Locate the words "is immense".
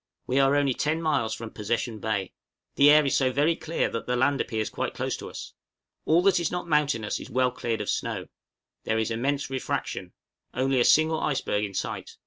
8.97-9.51